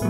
[0.00, 0.06] ¿Qué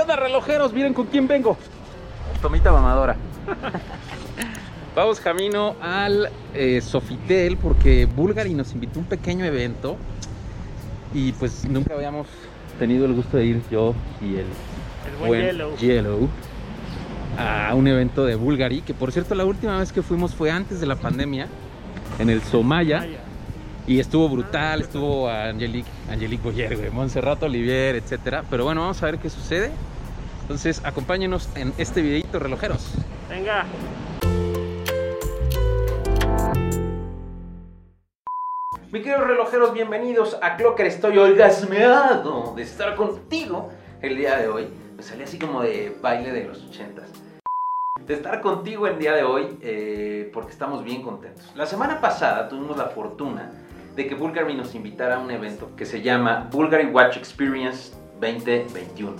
[0.00, 0.74] onda relojeros?
[0.74, 1.56] Miren con quién vengo.
[2.42, 3.16] Tomita mamadora.
[4.94, 9.96] Vamos camino al eh, Sofitel porque Bulgari nos invitó a un pequeño evento
[11.14, 12.26] y pues nunca habíamos
[12.78, 15.76] tenido el gusto de ir yo y el, El buen Yellow.
[15.78, 16.28] Yellow
[17.38, 20.80] a un evento de Bulgari que por cierto la última vez que fuimos fue antes
[20.80, 21.48] de la pandemia
[22.18, 23.06] en el Somaya
[23.86, 28.44] y estuvo brutal, estuvo Angelique, Angelique Boyer, güey, Montserrat Olivier, etcétera.
[28.48, 29.70] Pero bueno, vamos a ver qué sucede.
[30.42, 32.92] Entonces, acompáñenos en este videito, relojeros.
[33.28, 33.66] Venga.
[38.94, 40.86] Mi queridos relojeros, bienvenidos a Clocker.
[40.86, 44.68] Estoy orgasmeado de estar contigo el día de hoy.
[44.96, 47.10] Me salí así como de baile de los ochentas.
[48.06, 51.50] De estar contigo el día de hoy eh, porque estamos bien contentos.
[51.56, 53.50] La semana pasada tuvimos la fortuna
[53.96, 59.16] de que Bulgari nos invitara a un evento que se llama Bulgari Watch Experience 2021.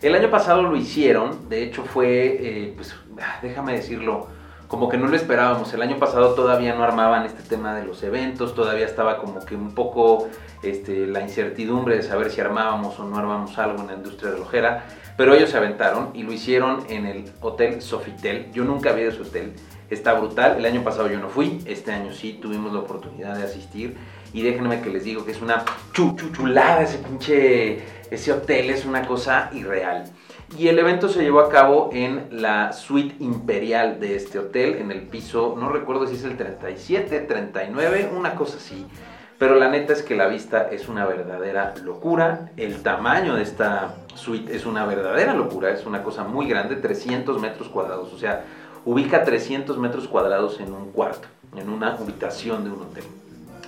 [0.00, 2.36] El año pasado lo hicieron, de hecho fue,
[2.68, 4.28] eh, pues ah, déjame decirlo,
[4.68, 5.72] como que no lo esperábamos.
[5.72, 9.56] El año pasado todavía no armaban este tema de los eventos, todavía estaba como que
[9.56, 10.28] un poco
[10.62, 14.84] este, la incertidumbre de saber si armábamos o no armábamos algo en la industria relojera.
[15.16, 18.52] Pero ellos se aventaron y lo hicieron en el Hotel Sofitel.
[18.52, 19.54] Yo nunca había ido a su hotel.
[19.90, 20.56] Está brutal.
[20.58, 21.60] El año pasado yo no fui.
[21.66, 23.96] Este año sí tuvimos la oportunidad de asistir.
[24.32, 27.82] Y déjenme que les digo que es una chu, chu- chulada ese pinche...
[28.10, 30.04] Ese hotel es una cosa irreal.
[30.58, 34.90] Y el evento se llevó a cabo en la suite imperial de este hotel, en
[34.90, 38.86] el piso, no recuerdo si es el 37, 39, una cosa así.
[39.38, 42.50] Pero la neta es que la vista es una verdadera locura.
[42.56, 45.70] El tamaño de esta suite es una verdadera locura.
[45.70, 48.10] Es una cosa muy grande, 300 metros cuadrados.
[48.12, 48.42] O sea,
[48.88, 53.04] ubica 300 metros cuadrados en un cuarto, en una habitación de un hotel.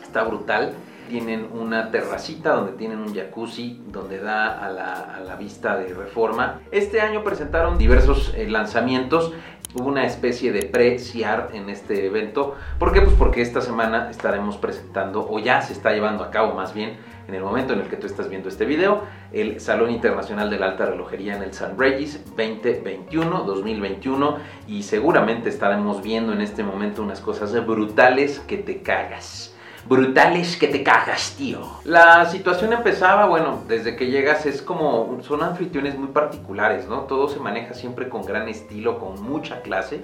[0.03, 0.73] Está brutal.
[1.11, 6.61] Tienen una terracita donde tienen un jacuzzi donde da a la, vista de reforma.
[6.71, 9.35] Este año presentaron diversos eh, lanzamientos.
[9.75, 12.55] Hubo una especie de pre-CIAR en este evento.
[12.79, 13.03] ¿Por qué?
[13.03, 16.97] Pues porque esta semana estaremos presentando, o ya se está llevando a cabo más bien,
[17.31, 20.59] en el momento en el que tú estás viendo este video, el Salón Internacional de
[20.59, 27.05] la Alta Relojería en el San Regis 2021-2021 y seguramente estaremos viendo en este momento
[27.05, 29.55] unas cosas brutales que te cagas.
[29.87, 31.61] Brutales que te cagas, tío.
[31.85, 37.03] La situación empezaba, bueno, desde que llegas es como, son anfitriones muy particulares, ¿no?
[37.03, 40.01] Todo se maneja siempre con gran estilo, con mucha clase.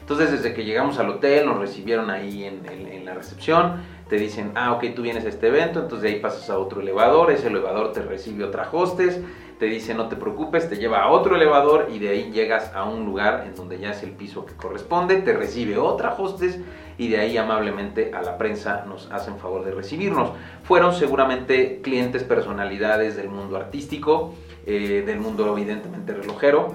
[0.00, 4.72] Entonces, desde que llegamos al hotel, nos recibieron ahí en la recepción, te dicen, ah,
[4.72, 7.92] ok, tú vienes a este evento, entonces de ahí pasas a otro elevador, ese elevador
[7.92, 9.20] te recibe otra hostess,
[9.60, 12.82] te dice, no te preocupes, te lleva a otro elevador y de ahí llegas a
[12.82, 16.58] un lugar en donde ya es el piso que corresponde, te recibe otra hostess
[16.98, 20.32] y de ahí amablemente a la prensa nos hacen favor de recibirnos.
[20.64, 24.34] Fueron seguramente clientes, personalidades del mundo artístico,
[24.66, 26.74] eh, del mundo evidentemente relojero,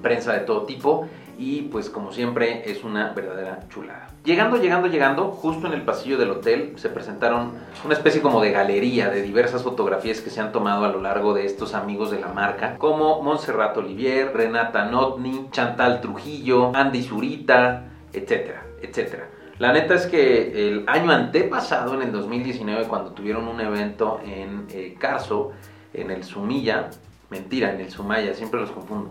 [0.00, 1.08] prensa de todo tipo
[1.40, 4.08] y pues como siempre es una verdadera chulada.
[4.24, 7.52] Llegando, llegando, llegando, justo en el pasillo del hotel se presentaron
[7.82, 11.32] una especie como de galería de diversas fotografías que se han tomado a lo largo
[11.32, 17.84] de estos amigos de la marca, como Montserrat Olivier, Renata Notni, Chantal Trujillo, Andy Zurita,
[18.12, 19.28] etcétera, etcétera.
[19.58, 24.66] La neta es que el año antepasado, en el 2019, cuando tuvieron un evento en
[24.70, 25.52] eh, Carso,
[25.94, 26.90] en el Sumilla,
[27.30, 29.10] mentira, en el Sumaya, siempre los confundo,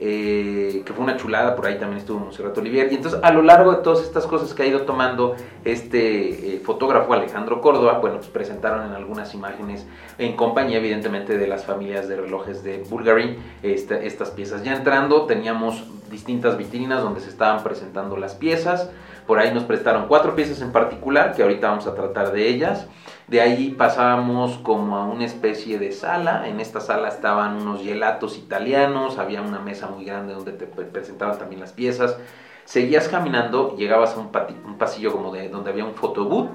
[0.00, 2.92] eh, que fue una chulada, por ahí también estuvo Monserrat Olivier.
[2.92, 6.60] Y entonces a lo largo de todas estas cosas que ha ido tomando este eh,
[6.60, 9.86] fotógrafo Alejandro Córdoba, bueno, pues presentaron en algunas imágenes
[10.18, 14.62] en compañía evidentemente de las familias de relojes de Bulgari esta- estas piezas.
[14.64, 18.90] Ya entrando teníamos distintas vitrinas donde se estaban presentando las piezas.
[19.28, 22.86] Por ahí nos prestaron cuatro piezas en particular, que ahorita vamos a tratar de ellas.
[23.26, 26.48] De ahí pasábamos como a una especie de sala.
[26.48, 30.86] En esta sala estaban unos gelatos italianos, había una mesa muy grande donde te pre-
[30.86, 32.16] presentaban también las piezas.
[32.64, 34.30] Seguías caminando, llegabas a un,
[34.78, 36.48] pasillo como de donde había un photobooth,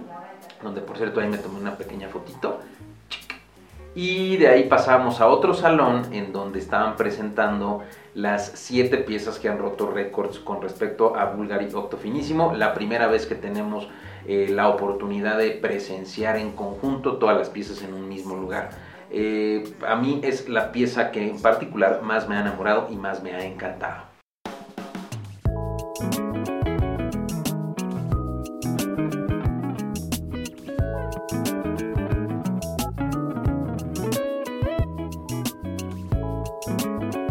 [0.63, 2.59] donde por cierto ahí me tomé una pequeña fotito.
[3.95, 7.83] Y de ahí pasamos a otro salón en donde estaban presentando
[8.15, 12.53] las siete piezas que han roto récords con respecto a Bulgari Octofinísimo.
[12.53, 13.87] La primera vez que tenemos
[14.25, 18.71] eh, la oportunidad de presenciar en conjunto todas las piezas en un mismo lugar.
[19.11, 23.21] Eh, a mí es la pieza que en particular más me ha enamorado y más
[23.21, 24.12] me ha encantado.
[36.83, 37.22] you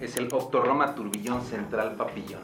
[0.00, 2.42] es el Octoroma Turbillón Central Papillón.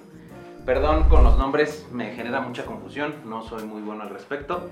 [0.65, 4.71] Perdón con los nombres, me genera mucha confusión, no soy muy bueno al respecto,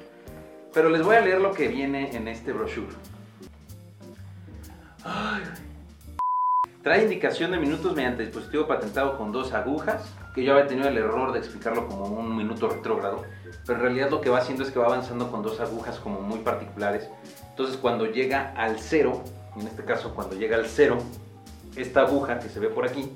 [0.72, 2.94] pero les voy a leer lo que viene en este brochure.
[6.82, 10.96] Trae indicación de minutos mediante dispositivo patentado con dos agujas, que yo había tenido el
[10.96, 13.22] error de explicarlo como un minuto retrógrado,
[13.66, 16.20] pero en realidad lo que va haciendo es que va avanzando con dos agujas como
[16.20, 17.08] muy particulares.
[17.50, 19.22] Entonces cuando llega al cero,
[19.56, 20.98] en este caso cuando llega al cero,
[21.76, 23.12] esta aguja que se ve por aquí,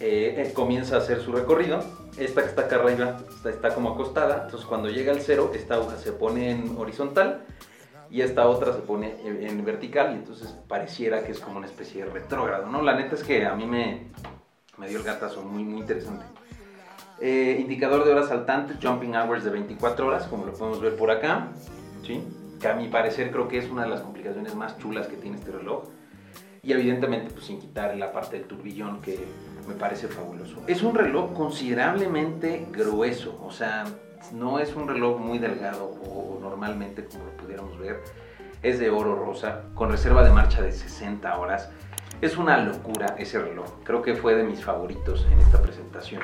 [0.00, 1.80] eh, eh, comienza a hacer su recorrido.
[2.18, 5.96] Esta que está acá arriba está, como acostada, entonces cuando llega al cero, esta aguja
[5.96, 7.44] se pone en horizontal
[8.10, 12.04] y esta otra se pone en, vertical y entonces pareciera que es como una especie
[12.04, 12.82] de retrógrado, ¿no?
[12.82, 14.08] La neta es que a mí me,
[14.78, 16.24] me dio el gatazo, muy, muy interesante.
[17.20, 21.10] Eh, indicador de horas saltantes, jumping hours de 24 horas, como lo podemos ver por
[21.10, 21.48] acá,
[22.02, 22.22] ¿sí?
[22.58, 25.36] que a mi parecer creo que es una de las complicaciones más chulas que tiene
[25.36, 25.84] este reloj.
[26.62, 29.18] Y evidentemente, pues sin quitar la parte del turbillón que
[29.66, 30.62] me parece fabuloso.
[30.66, 33.84] Es un reloj considerablemente grueso, o sea,
[34.32, 38.02] no es un reloj muy delgado o, normalmente como lo pudiéramos ver.
[38.62, 41.70] Es de oro rosa, con reserva de marcha de 60 horas.
[42.20, 43.66] Es una locura ese reloj.
[43.84, 46.22] Creo que fue de mis favoritos en esta presentación.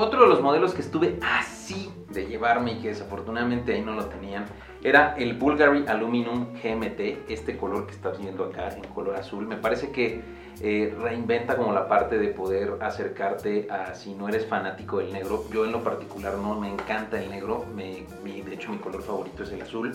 [0.00, 4.04] Otro de los modelos que estuve así de llevarme y que desafortunadamente ahí no lo
[4.04, 4.46] tenían
[4.80, 9.48] era el Bulgari Aluminum GMT, este color que estás viendo acá en color azul.
[9.48, 10.22] Me parece que
[10.60, 15.42] eh, reinventa como la parte de poder acercarte a si no eres fanático del negro.
[15.52, 18.06] Yo en lo particular no me encanta el negro, mi,
[18.40, 19.90] de hecho mi color favorito es el azul.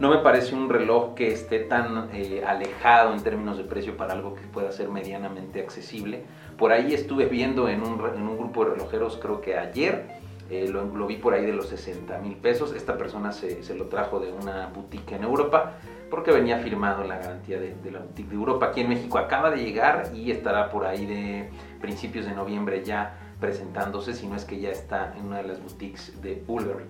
[0.00, 4.12] No me parece un reloj que esté tan eh, alejado en términos de precio para
[4.12, 6.24] algo que pueda ser medianamente accesible.
[6.58, 10.06] Por ahí estuve viendo en un, en un grupo de relojeros, creo que ayer,
[10.50, 12.74] eh, lo, vi por ahí de los 60 mil pesos.
[12.74, 15.74] Esta persona se, se, lo trajo de una boutique en Europa
[16.10, 18.66] porque venía firmado en la garantía de, de, la boutique de Europa.
[18.66, 21.50] Aquí en México acaba de llegar y estará por ahí de
[21.80, 25.60] principios de noviembre ya presentándose, si no es que ya está en una de las
[25.60, 26.84] boutiques de Bulgari.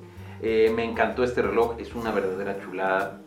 [0.46, 3.22] Eh, me encantó este reloj, es una verdadera chulada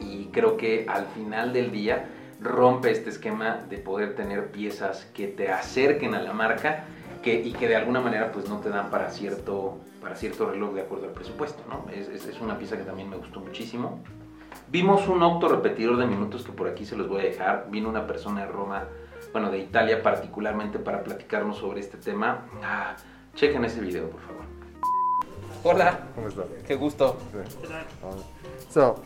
[0.00, 2.10] y creo que al final del día
[2.42, 6.84] rompe este esquema de poder tener piezas que te acerquen a la marca
[7.24, 10.82] y que de alguna manera pues no te dan para cierto, para cierto reloj de
[10.82, 11.62] acuerdo al presupuesto.
[11.70, 11.90] ¿no?
[11.90, 14.02] Es, es, una pieza que también me gustó muchísimo.
[14.68, 17.68] Vimos un octo repetidor de minutos que por aquí se los voy a dejar.
[17.70, 18.88] Vino una persona de Roma,
[19.32, 22.44] bueno, de Italia particularmente para platicarnos sobre este tema.
[22.62, 22.94] Ah,
[23.36, 24.51] chequen ese video, por favor.
[25.64, 26.00] Hola.
[26.16, 26.42] ¿Cómo está?
[26.66, 27.16] Qué gusto.
[27.30, 27.74] Sí.
[28.72, 28.96] So,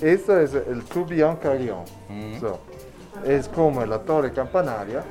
[0.00, 1.84] esto es el tourbillon carillon.
[2.08, 2.40] Mm.
[2.40, 2.60] So,
[3.26, 5.04] es como la torre campanaria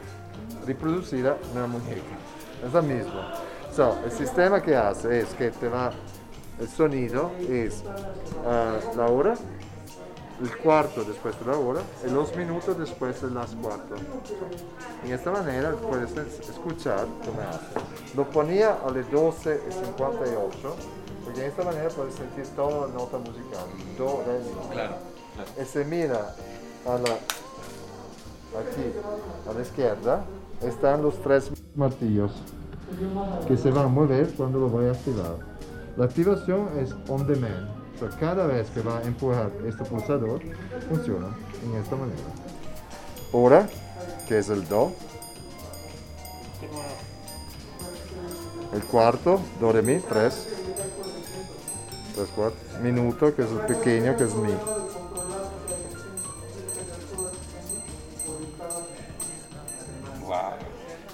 [0.66, 2.02] reproducida en la muñeca.
[2.66, 3.14] Es lo mismo.
[3.76, 5.92] So, el sistema que hace es que te va,
[6.60, 7.84] el sonido es
[8.44, 9.36] uh, la hora,
[10.42, 13.98] el cuarto después de la hora y los minutos después de las cuatro.
[15.04, 18.16] Y de esta manera puedes escuchar cómo hace.
[18.16, 20.76] Lo ponía a las 12 y 58
[21.24, 23.66] porque de esta manera puedes sentir toda la nota musical.
[23.98, 24.74] Do, re, mi.
[24.74, 24.96] Claro,
[25.36, 25.52] claro.
[25.62, 26.36] Y se mira
[26.86, 27.14] a la,
[28.60, 28.94] aquí
[29.50, 30.26] a la izquierda
[30.62, 32.32] están los tres martillos
[33.48, 35.36] que se van a mover cuando lo voy a activar.
[35.98, 37.77] La activación es on demand.
[38.20, 40.42] Cada vez que va a empujar este pulsador,
[40.88, 42.22] funciona en esta manera.
[43.32, 43.68] Hora,
[44.28, 44.94] que es el Do.
[48.74, 50.48] El cuarto, Do, Re, Mi, tres.
[52.14, 52.80] Tres cuartos.
[52.82, 54.54] Minuto, que es el pequeño, que es Mi.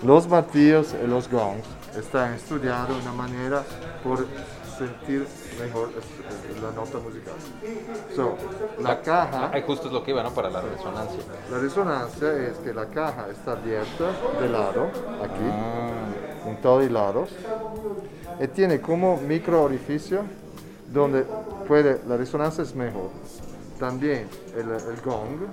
[0.03, 1.65] Los martillos y los gongs
[1.97, 3.63] están estudiados de una manera
[4.03, 4.27] por
[4.77, 5.27] sentir
[5.59, 5.89] mejor
[6.61, 7.33] la nota musical.
[8.15, 8.35] So,
[8.81, 10.31] la caja, Ahí justo es lo que iba, ¿no?
[10.33, 11.19] Para la resonancia.
[11.51, 14.11] la resonancia es que la caja está abierta
[14.41, 14.85] de lado,
[15.23, 16.49] aquí, Ah.
[16.49, 17.29] en todos lados,
[18.39, 20.23] y tiene como micro orificio
[20.91, 21.25] donde
[21.67, 23.09] puede, la resonancia es mejor.
[23.79, 25.47] También el, el gong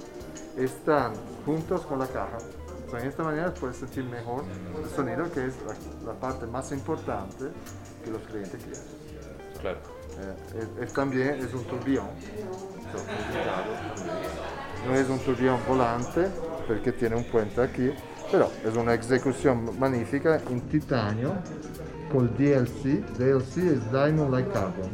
[0.58, 1.12] están
[1.46, 2.38] juntos con la caja.
[2.86, 4.42] O sea, de esta manera puedes sentir mejor
[4.82, 7.44] el sonido, que es la, la parte más importante
[8.04, 8.82] que los clientes quieren.
[9.60, 9.78] Claro.
[10.18, 12.06] Eh, es también es un tourbillon.
[14.86, 16.26] No es un tourbillon volante
[16.66, 17.90] porque tiene un puente aquí,
[18.30, 21.34] pero es una ejecución magnífica en titanio
[22.12, 23.04] con DLC.
[23.18, 24.90] DLC es Diamond Like Carbon,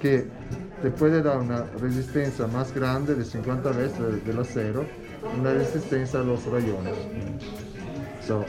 [0.00, 0.26] que
[0.82, 4.84] te puede dar una resistencia más grande de 50 veces del, acero,
[5.38, 6.94] una resistencia a los rayones.
[8.26, 8.44] So,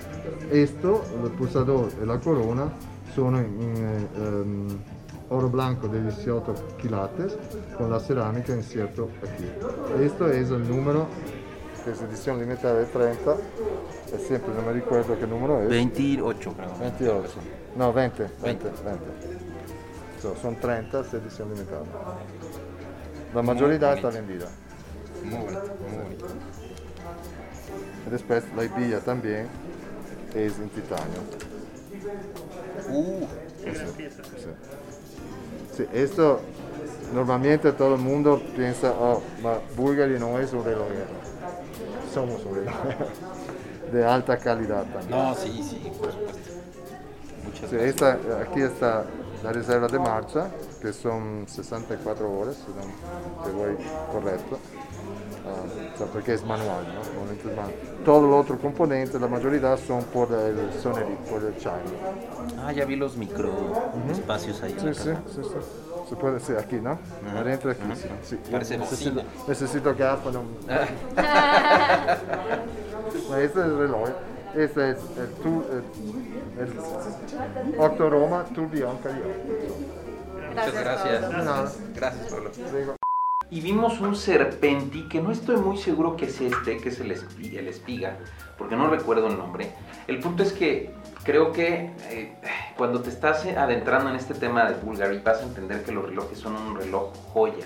[0.51, 2.69] esto, el pulsador y la corona
[3.15, 4.96] son en, en, em,
[5.29, 7.37] oro blanco de 18 quilates
[7.77, 9.45] con la cerámica inserto aquí.
[10.03, 11.07] Esto es el número
[11.83, 13.35] que es edición limitada de 30,
[14.13, 15.69] es siempre, no me recuerdo qué número es.
[15.69, 16.77] 28, creo.
[16.79, 17.29] 28.
[17.75, 19.05] No, 20, 20, 20.
[20.21, 21.83] So, son 30, es edición limitada.
[23.33, 24.47] La mayoría está vendida.
[25.23, 26.17] Muy muy.
[28.05, 29.47] Y después la hebilla también
[30.33, 31.21] es en titanio.
[32.89, 33.25] Uh,
[33.57, 33.73] Sí.
[34.37, 34.49] Sí,
[35.93, 36.41] esto
[37.13, 39.21] normalmente todo el mundo piensa, oh,
[39.75, 41.05] Bulgari no es un relojero.
[42.13, 43.07] Somos un relojero
[43.91, 45.09] de alta calidad también.
[45.09, 46.51] no, sí, sí, por supuesto.
[47.45, 47.89] Muchas Sí, gracias.
[47.95, 49.05] esta, aquí está
[49.43, 50.49] la reserva de marcha,
[50.81, 53.77] que son 64 horas, si no te voy
[54.11, 54.59] correcto.
[55.93, 56.93] O sea, porque es manual, ¿no?
[57.03, 57.73] Normalmente es manual.
[58.05, 61.73] Todo los otros componentes, la mayoría son por el sonerí, por el chime.
[62.59, 63.51] Ah, ya vi los micro
[64.11, 64.75] espacios ahí.
[64.79, 65.49] Sí, sí, sí, sí.
[66.09, 66.91] Se puede ser aquí, ¿no?
[67.27, 67.95] Ajá, Adentro aquí, ajá.
[67.95, 68.07] sí.
[68.23, 68.37] sí.
[68.51, 70.33] Parece necesito, necesito gafas.
[70.33, 70.43] No.
[73.29, 74.09] Ma este es el reloj.
[74.55, 75.83] Este es el, tu, el,
[76.63, 78.45] el Octoroma.
[80.57, 81.77] Muchas gracias.
[81.95, 82.97] Gracias, Pablo.
[83.49, 87.11] Y vimos un serpenti, que no estoy muy seguro que es este, que es el
[87.11, 88.17] espiga, el espiga
[88.57, 89.71] porque no recuerdo el nombre.
[90.07, 90.91] El punto es que
[91.23, 92.35] creo que eh,
[92.75, 96.39] cuando te estás adentrando en este tema de Bulgari vas a entender que los relojes
[96.39, 97.65] son un reloj joya,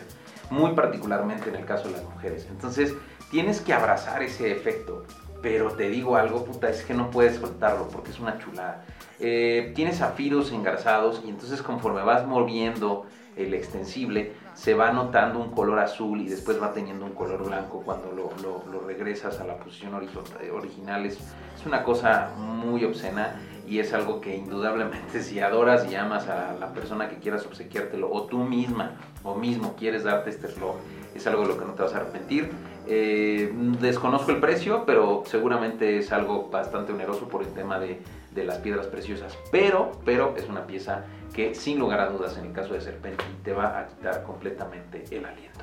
[0.50, 2.48] muy particularmente en el caso de las mujeres.
[2.50, 2.94] Entonces
[3.30, 5.06] tienes que abrazar ese efecto.
[5.42, 8.86] Pero te digo algo, puta, es que no puedes soltarlo porque es una chulada.
[9.20, 15.51] Eh, tiene zafiros engarzados y entonces conforme vas moviendo el extensible, se va notando un
[15.51, 19.55] color azul y después va teniendo un color blanco cuando lo, lo- regresas a la
[19.58, 19.93] posición
[20.41, 21.05] eh, original.
[21.05, 21.13] Es,
[21.58, 23.36] es una cosa muy obscena
[23.67, 28.12] y es algo que indudablemente si adoras y amas a la persona que quieras obsequiártelo
[28.12, 28.91] o tú misma
[29.24, 30.75] o mismo quieres darte este reloj,
[31.15, 32.51] es algo de lo que no te vas a arrepentir.
[32.88, 38.01] Eh, desconozco el precio, pero seguramente es algo bastante oneroso por el tema de,
[38.34, 39.38] de las piedras preciosas.
[39.52, 43.24] Pero, pero es una pieza que sin lugar a dudas en el caso de Serpenti
[43.44, 45.62] te va a quitar completamente el aliento.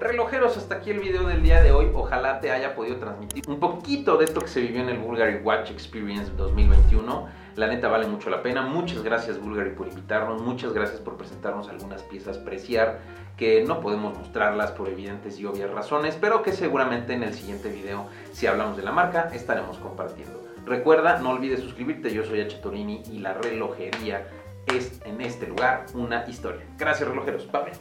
[0.00, 1.90] Relojeros, hasta aquí el video del día de hoy.
[1.94, 5.42] Ojalá te haya podido transmitir un poquito de esto que se vivió en el Bulgari
[5.42, 7.28] Watch Experience 2021.
[7.56, 8.62] La neta vale mucho la pena.
[8.62, 10.40] Muchas gracias Bulgari por invitarnos.
[10.40, 13.00] Muchas gracias por presentarnos algunas piezas preciar
[13.36, 17.68] que no podemos mostrarlas por evidentes y obvias razones, pero que seguramente en el siguiente
[17.68, 20.49] video, si hablamos de la marca, estaremos compartiendo.
[20.70, 22.14] Recuerda, no olvides suscribirte.
[22.14, 22.58] Yo soy H.
[22.58, 24.28] Torini y la relojería
[24.68, 26.64] es en este lugar una historia.
[26.78, 27.50] Gracias relojeros.
[27.50, 27.72] Bye.